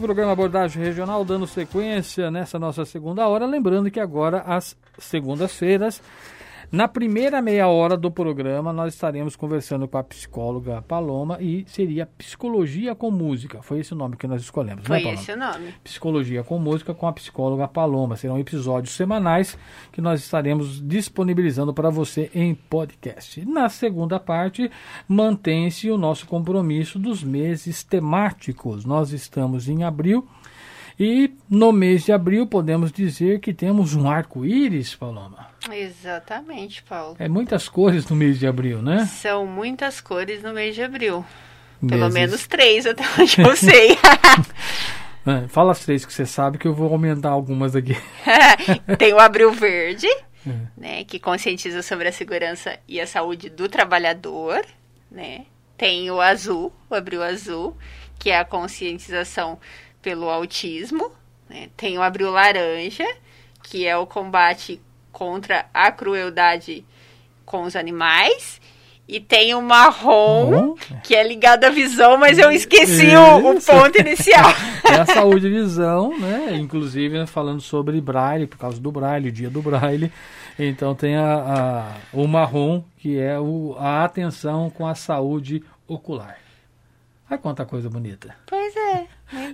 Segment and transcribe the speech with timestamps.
[0.00, 3.44] Programa Abordagem Regional dando sequência nessa nossa segunda hora.
[3.44, 6.00] Lembrando que agora, às segundas-feiras,
[6.70, 12.04] na primeira meia hora do programa, nós estaremos conversando com a psicóloga Paloma e seria
[12.04, 13.62] Psicologia com Música.
[13.62, 15.20] Foi esse o nome que nós escolhemos, Foi né, Paloma?
[15.20, 15.74] esse o nome.
[15.82, 18.16] Psicologia com Música com a psicóloga Paloma.
[18.16, 19.56] Serão episódios semanais
[19.90, 23.44] que nós estaremos disponibilizando para você em podcast.
[23.46, 24.70] Na segunda parte,
[25.08, 28.84] mantém-se o nosso compromisso dos meses temáticos.
[28.84, 30.28] Nós estamos em abril
[30.98, 35.46] e no mês de abril podemos dizer que temos um arco-íris, Paloma.
[35.70, 37.16] Exatamente, Paulo.
[37.18, 39.04] É muitas cores no mês de abril, né?
[39.06, 41.24] São muitas cores no mês de abril.
[41.80, 43.96] Pelo Meses- menos três, até onde eu sei.
[45.26, 47.96] É, fala as três que você sabe que eu vou aumentar algumas aqui.
[48.98, 50.08] Tem o Abril Verde,
[50.46, 50.52] É.
[50.76, 54.64] né, que conscientiza sobre a segurança e a saúde do trabalhador,
[55.10, 55.44] né?
[55.76, 57.76] Tem o Azul, o Abril Azul,
[58.18, 59.58] que é a conscientização
[60.02, 61.10] pelo autismo,
[61.48, 61.68] né?
[61.76, 63.04] Tem o Abril Laranja,
[63.62, 64.80] que é o combate
[65.12, 66.84] contra a crueldade
[67.44, 68.60] com os animais.
[69.10, 73.98] E tem o marrom, que é ligado à visão, mas eu esqueci o, o ponto
[73.98, 74.50] inicial.
[74.84, 76.54] É a saúde e visão, né?
[76.56, 80.10] Inclusive falando sobre braille, por causa do braille, o dia do braille.
[80.58, 86.38] Então tem a, a- o marrom, que é o, a atenção com a saúde ocular.
[87.30, 88.34] Olha quanta coisa bonita.
[88.46, 89.06] pois é.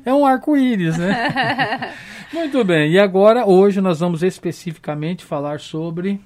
[0.05, 1.93] É um arco-íris, né?
[2.33, 2.93] Muito bem.
[2.93, 6.21] E agora, hoje, nós vamos especificamente falar sobre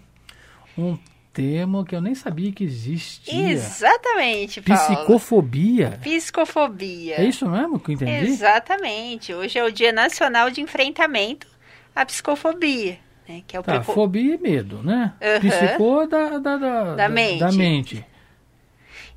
[0.76, 0.98] um
[1.32, 3.50] tema que eu nem sabia que existia.
[3.52, 4.96] Exatamente, Paulo.
[4.96, 5.98] Psicofobia.
[6.02, 7.16] Psicofobia.
[7.20, 8.26] É isso mesmo que eu entendi?
[8.26, 9.32] Exatamente.
[9.34, 11.46] Hoje é o Dia Nacional de Enfrentamento
[11.94, 13.42] à Psicofobia, né?
[13.46, 15.12] Que é o Tá, preco- fobia e medo, né?
[15.40, 17.38] Psicô da, da, da, Da mente.
[17.40, 18.04] da mente.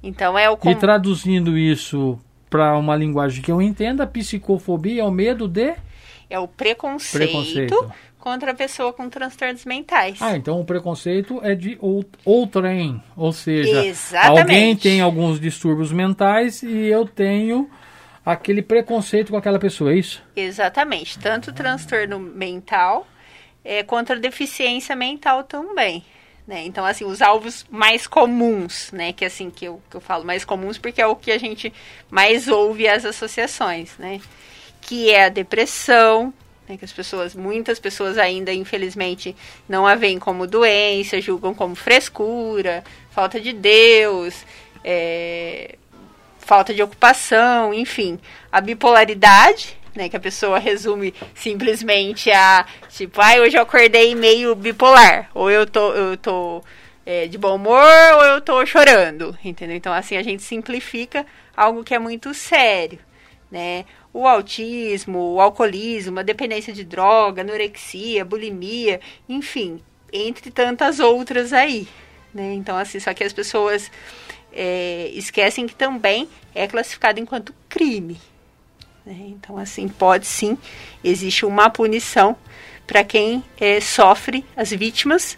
[0.03, 0.73] Então é o E com...
[0.75, 2.19] traduzindo isso
[2.51, 5.73] para uma linguagem que eu entenda, psicofobia é o medo de
[6.29, 7.91] é o preconceito, preconceito.
[8.19, 10.21] contra a pessoa com transtornos mentais.
[10.21, 14.39] Ah, então o preconceito é de ou- outrem, ou seja, Exatamente.
[14.41, 17.69] alguém tem alguns distúrbios mentais e eu tenho
[18.25, 20.21] aquele preconceito com aquela pessoa, é isso?
[20.35, 21.17] Exatamente.
[21.19, 23.07] Tanto transtorno mental
[23.63, 26.03] é, contra deficiência mental também.
[26.47, 26.63] Né?
[26.65, 29.13] Então, assim, os alvos mais comuns, né?
[29.13, 31.71] Que assim que eu, que eu falo mais comuns porque é o que a gente
[32.09, 34.19] mais ouve as associações, né?
[34.81, 36.33] Que é a depressão,
[36.67, 36.77] né?
[36.77, 39.35] Que as pessoas, muitas pessoas ainda, infelizmente,
[39.69, 44.43] não a veem como doença, julgam como frescura, falta de Deus,
[44.83, 45.75] é,
[46.39, 48.19] falta de ocupação, enfim.
[48.51, 54.55] A bipolaridade, né, que a pessoa resume simplesmente a, tipo, ai, hoje eu acordei meio
[54.55, 56.63] bipolar, ou eu tô, eu tô
[57.05, 57.83] é, de bom humor,
[58.17, 59.75] ou eu tô chorando, entendeu?
[59.75, 61.25] Então, assim, a gente simplifica
[61.55, 62.99] algo que é muito sério,
[63.49, 63.85] né?
[64.13, 69.81] O autismo, o alcoolismo, a dependência de droga, anorexia, bulimia, enfim,
[70.11, 71.87] entre tantas outras aí,
[72.33, 72.53] né?
[72.53, 73.91] Então, assim, só que as pessoas
[74.51, 78.19] é, esquecem que também é classificado enquanto crime.
[79.05, 79.15] Né?
[79.27, 80.57] Então, assim, pode sim,
[81.03, 82.35] existe uma punição
[82.85, 85.37] para quem é, sofre, as vítimas,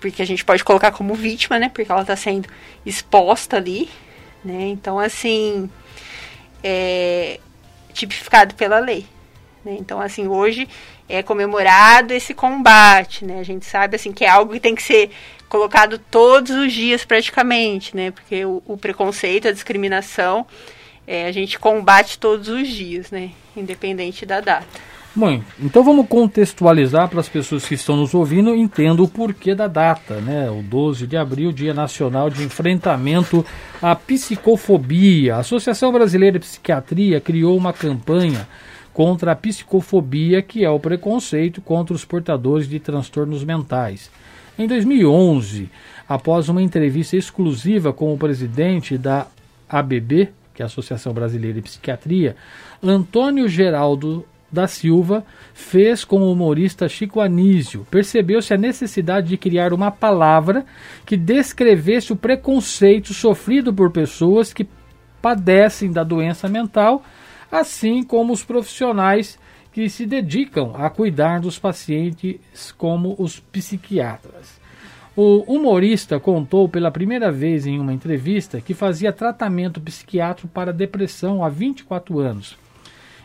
[0.00, 1.68] porque a gente pode colocar como vítima, né?
[1.68, 2.48] Porque ela está sendo
[2.84, 3.88] exposta ali,
[4.44, 4.68] né?
[4.68, 5.68] Então, assim,
[6.62, 7.40] é
[7.92, 9.06] tipificado pela lei.
[9.64, 9.76] né?
[9.78, 10.68] Então, assim, hoje
[11.08, 13.40] é comemorado esse combate, né?
[13.40, 15.10] A gente sabe, assim, que é algo que tem que ser
[15.48, 18.10] colocado todos os dias praticamente, né?
[18.10, 20.46] Porque o, o preconceito, a discriminação,
[21.06, 23.30] é, a gente combate todos os dias, né?
[23.56, 24.66] Independente da data.
[25.14, 29.66] Bom, então vamos contextualizar para as pessoas que estão nos ouvindo entendam o porquê da
[29.66, 30.50] data, né?
[30.50, 33.42] O 12 de abril, Dia Nacional de Enfrentamento
[33.80, 35.36] à Psicofobia.
[35.36, 38.46] A Associação Brasileira de Psiquiatria criou uma campanha
[38.92, 44.10] contra a psicofobia, que é o preconceito contra os portadores de transtornos mentais.
[44.58, 45.70] Em 2011,
[46.06, 49.26] após uma entrevista exclusiva com o presidente da
[49.68, 52.34] ABB, que é a Associação Brasileira de Psiquiatria,
[52.82, 55.22] Antônio Geraldo da Silva
[55.52, 57.86] fez com o humorista Chico Anísio.
[57.90, 60.64] Percebeu-se a necessidade de criar uma palavra
[61.04, 64.66] que descrevesse o preconceito sofrido por pessoas que
[65.20, 67.04] padecem da doença mental,
[67.52, 69.38] assim como os profissionais
[69.72, 74.55] que se dedicam a cuidar dos pacientes, como os psiquiatras.
[75.16, 81.42] O humorista contou pela primeira vez em uma entrevista que fazia tratamento psiquiátrico para depressão
[81.42, 82.58] há 24 anos.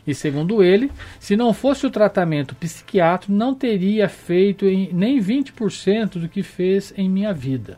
[0.07, 0.89] E segundo ele,
[1.19, 6.93] se não fosse o tratamento psiquiátrico, não teria feito em nem 20% do que fez
[6.95, 7.77] em minha vida.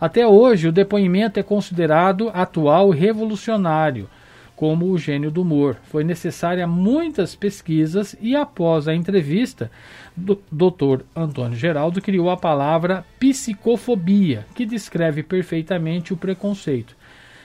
[0.00, 4.10] Até hoje, o depoimento é considerado atual e revolucionário,
[4.56, 5.76] como o gênio do humor.
[5.84, 9.70] Foi necessária muitas pesquisas e após a entrevista,
[10.16, 11.04] o Dr.
[11.14, 16.96] Antônio Geraldo criou a palavra psicofobia, que descreve perfeitamente o preconceito.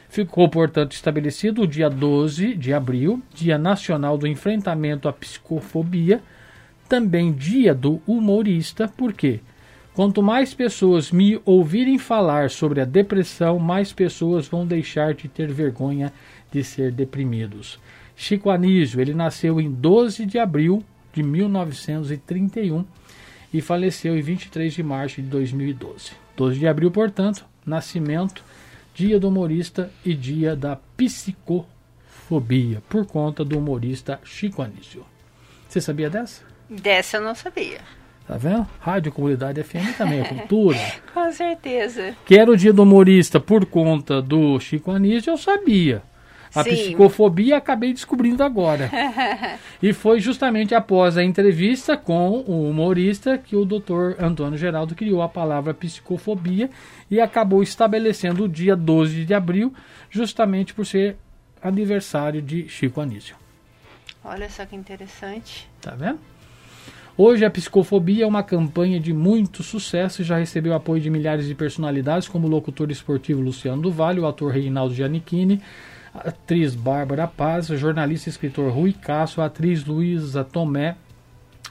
[0.09, 6.21] Ficou, portanto, estabelecido o dia 12 de abril, Dia Nacional do Enfrentamento à Psicofobia,
[6.87, 9.39] também Dia do Humorista, por quê?
[9.93, 15.51] Quanto mais pessoas me ouvirem falar sobre a depressão, mais pessoas vão deixar de ter
[15.51, 16.13] vergonha
[16.49, 17.77] de ser deprimidos.
[18.15, 22.85] Chico Anísio, ele nasceu em 12 de abril de 1931
[23.53, 26.11] e faleceu em 23 de março de 2012.
[26.37, 28.45] 12 de abril, portanto, nascimento,
[28.93, 35.05] dia do humorista e dia da psicofobia, por conta do humorista Chico Anísio.
[35.67, 36.43] Você sabia dessa?
[36.69, 37.81] Dessa eu não sabia.
[38.27, 38.67] Tá vendo?
[38.79, 40.77] Rádio Comunidade FM também é cultura.
[41.13, 42.15] Com certeza.
[42.25, 46.01] Que era o dia do humorista por conta do Chico Anísio, eu sabia.
[46.53, 46.71] A Sim.
[46.71, 48.89] psicofobia acabei descobrindo agora.
[49.81, 54.21] e foi justamente após a entrevista com o humorista que o Dr.
[54.21, 56.69] Antônio Geraldo criou a palavra psicofobia
[57.09, 59.73] e acabou estabelecendo o dia 12 de abril,
[60.09, 61.15] justamente por ser
[61.61, 63.35] aniversário de Chico Anísio.
[64.23, 65.69] Olha só que interessante.
[65.81, 66.19] Tá vendo?
[67.17, 71.45] Hoje, a Psicofobia é uma campanha de muito sucesso e já recebeu apoio de milhares
[71.45, 75.61] de personalidades, como o locutor esportivo Luciano do Vale, o ator Reinaldo Giannichini,
[76.15, 80.95] a atriz Bárbara Paz, o jornalista e escritor Rui Cássio, a atriz Luísa Tomé,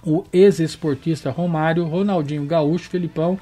[0.04, 3.38] o ex-esportista Romário, Ronaldinho Gaúcho, Felipão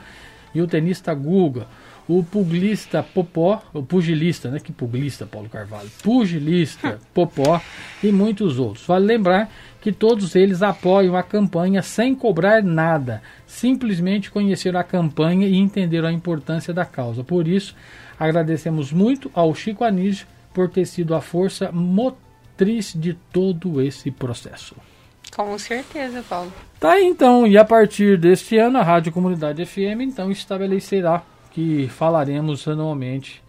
[0.54, 1.66] e o tenista Guga
[2.08, 4.58] o pugilista Popó, o pugilista, né?
[4.58, 7.60] Que pugilista, Paulo Carvalho, pugilista Popó
[8.02, 8.86] e muitos outros.
[8.86, 9.50] Vale lembrar
[9.80, 16.08] que todos eles apoiam a campanha sem cobrar nada, simplesmente conheceram a campanha e entenderam
[16.08, 17.22] a importância da causa.
[17.22, 17.76] Por isso,
[18.18, 24.74] agradecemos muito ao Chico Anísio por ter sido a força motriz de todo esse processo.
[25.36, 26.52] Com certeza, Paulo.
[26.80, 31.22] Tá então, e a partir deste ano a Rádio Comunidade FM então estabelecerá
[31.58, 33.42] que falaremos anualmente,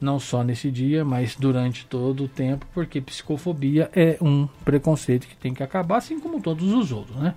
[0.00, 5.36] não só nesse dia, mas durante todo o tempo, porque psicofobia é um preconceito que
[5.36, 7.34] tem que acabar, assim como todos os outros, né?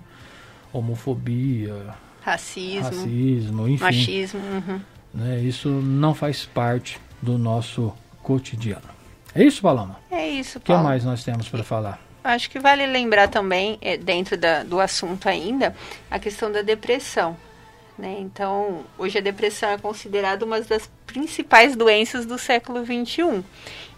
[0.72, 4.40] Homofobia, racismo, racismo enfim, machismo.
[4.40, 4.80] Uhum.
[5.12, 5.42] Né?
[5.42, 7.92] Isso não faz parte do nosso
[8.22, 8.88] cotidiano.
[9.34, 10.00] É isso, Paloma?
[10.10, 10.80] É isso, Paulo.
[10.80, 12.00] O que mais nós temos para falar?
[12.24, 15.76] Acho que vale lembrar também, é, dentro da, do assunto ainda,
[16.10, 17.36] a questão da depressão.
[17.98, 18.16] Né?
[18.20, 23.42] Então, hoje a depressão é considerada uma das principais doenças do século XXI.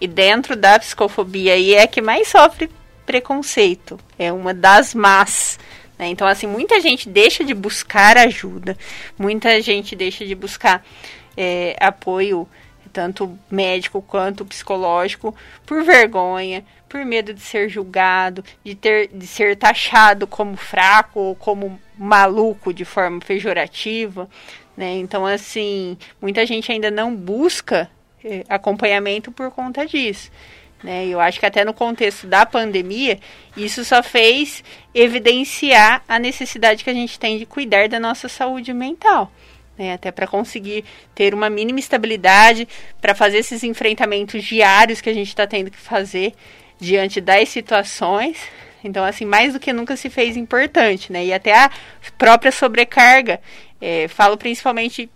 [0.00, 2.71] E dentro da psicofobia aí é a que mais sofre
[3.05, 3.99] preconceito.
[4.19, 5.59] É uma das más.
[5.99, 6.06] Né?
[6.09, 8.79] Então, assim, muita gente deixa de buscar ajuda,
[9.19, 10.85] muita gente deixa de buscar
[11.37, 12.49] é, apoio,
[12.99, 15.33] tanto médico quanto psicológico,
[15.65, 21.37] por vergonha, por medo de ser julgado, de, ter, de ser taxado como fraco ou
[21.37, 24.29] como maluco de forma pejorativa,
[24.77, 24.97] né?
[24.97, 27.89] Então, assim, muita gente ainda não busca
[28.25, 30.29] eh, acompanhamento por conta disso.
[30.83, 31.06] Né?
[31.06, 33.21] Eu acho que até no contexto da pandemia,
[33.56, 38.73] isso só fez evidenciar a necessidade que a gente tem de cuidar da nossa saúde
[38.75, 39.31] mental.
[39.78, 39.92] Né?
[39.92, 40.84] Até para conseguir
[41.14, 42.66] ter uma mínima estabilidade,
[43.00, 46.34] para fazer esses enfrentamentos diários que a gente está tendo que fazer
[46.78, 48.38] diante das situações.
[48.82, 51.25] Então, assim, mais do que nunca se fez importante, né?
[51.25, 51.70] E até a
[52.16, 53.40] própria sobrecarga,
[53.80, 55.11] é, falo principalmente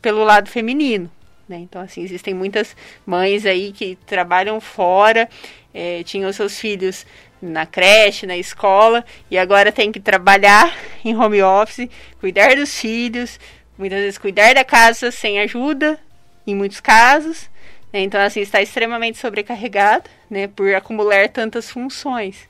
[0.00, 1.10] pelo lado feminino,
[1.48, 1.58] né?
[1.58, 5.28] Então, assim, existem muitas mães aí que trabalham fora,
[5.72, 7.06] é, tinham seus filhos
[7.40, 11.88] na creche, na escola, e agora tem que trabalhar em home office,
[12.20, 13.38] cuidar dos filhos,
[13.82, 15.98] muitas vezes cuidar da casa sem ajuda,
[16.46, 17.50] em muitos casos,
[17.92, 18.00] né?
[18.00, 22.48] Então, assim, está extremamente sobrecarregada, né, por acumular tantas funções.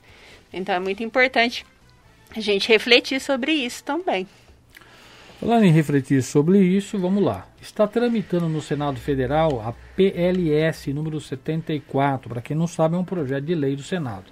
[0.53, 1.65] Então, é muito importante
[2.35, 4.27] a gente refletir sobre isso também.
[5.39, 7.47] Falando em refletir sobre isso, vamos lá.
[7.59, 13.03] Está tramitando no Senado Federal a PLS número 74, para quem não sabe, é um
[13.03, 14.25] projeto de lei do Senado,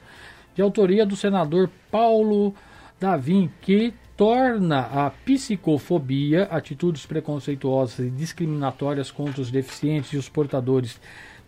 [0.53, 2.53] de autoria do senador Paulo
[2.99, 10.99] Davim, que torna a psicofobia, atitudes preconceituosas e discriminatórias contra os deficientes e os portadores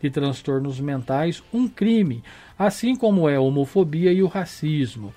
[0.01, 2.23] de transtornos mentais, um crime,
[2.59, 5.13] assim como é a homofobia e o racismo.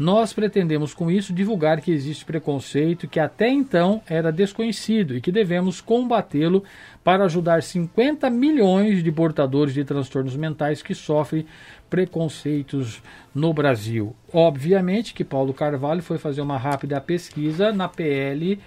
[0.00, 5.30] Nós pretendemos com isso divulgar que existe preconceito que até então era desconhecido e que
[5.30, 6.64] devemos combatê-lo
[7.04, 11.44] para ajudar 50 milhões de portadores de transtornos mentais que sofrem
[11.90, 13.02] preconceitos
[13.34, 14.16] no Brasil.
[14.32, 18.58] Obviamente que Paulo Carvalho foi fazer uma rápida pesquisa na PL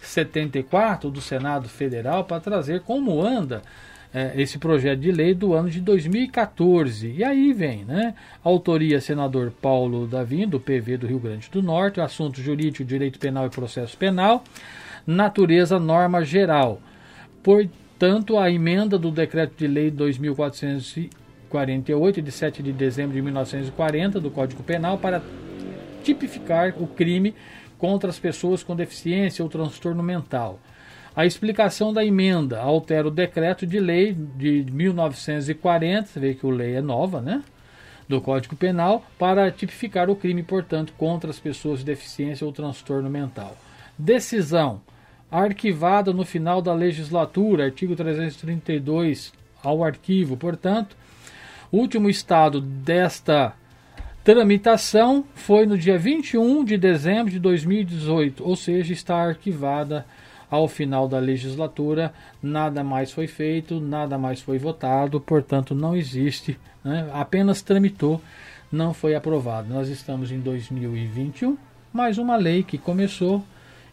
[0.00, 3.60] 74 do Senado Federal para trazer como anda
[4.16, 7.12] é, esse projeto de lei do ano de 2014.
[7.18, 8.14] E aí vem, né?
[8.42, 13.44] Autoria senador Paulo Davim, do PV do Rio Grande do Norte, assunto jurídico, direito penal
[13.44, 14.42] e processo penal,
[15.06, 16.80] natureza, norma geral.
[17.42, 24.30] Portanto, a emenda do decreto de lei 2448, de 7 de dezembro de 1940, do
[24.30, 25.20] Código Penal, para
[26.02, 27.34] tipificar o crime
[27.76, 30.58] contra as pessoas com deficiência ou transtorno mental.
[31.16, 36.50] A explicação da emenda altera o decreto de lei de 1940, você vê que o
[36.50, 37.42] lei é nova, né?
[38.06, 43.08] Do Código Penal, para tipificar o crime, portanto, contra as pessoas de deficiência ou transtorno
[43.08, 43.56] mental.
[43.96, 44.82] Decisão
[45.30, 49.32] arquivada no final da legislatura, artigo 332
[49.64, 50.94] ao arquivo, portanto,
[51.72, 53.54] último estado desta
[54.22, 60.04] tramitação foi no dia 21 de dezembro de 2018, ou seja, está arquivada
[60.50, 62.12] ao final da legislatura,
[62.42, 67.08] nada mais foi feito, nada mais foi votado, portanto, não existe, né?
[67.12, 68.20] apenas tramitou,
[68.70, 69.72] não foi aprovado.
[69.72, 71.56] Nós estamos em 2021,
[71.92, 73.44] mais uma lei que começou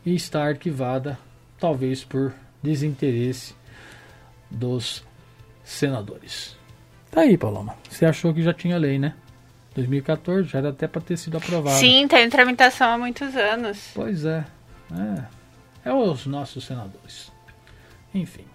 [0.05, 1.17] e está arquivada,
[1.60, 3.55] talvez por desinteresse
[4.50, 5.03] dos
[5.63, 6.55] senadores.
[7.10, 7.75] Tá aí, Paloma.
[7.89, 9.13] Você achou que já tinha lei, né?
[9.75, 11.77] 2014 já era até para ter sido aprovado.
[11.77, 13.91] Sim, tem tramitação há muitos anos.
[13.95, 14.45] Pois é.
[14.91, 15.42] É
[15.83, 17.31] é os nossos senadores.
[18.13, 18.52] Enfim.